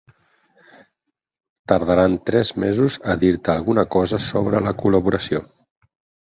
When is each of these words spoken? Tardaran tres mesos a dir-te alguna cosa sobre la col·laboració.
Tardaran 1.71 2.15
tres 2.29 2.51
mesos 2.63 2.97
a 3.03 3.17
dir-te 3.25 3.53
alguna 3.57 3.85
cosa 3.97 4.21
sobre 4.31 4.63
la 4.71 4.75
col·laboració. 4.81 5.45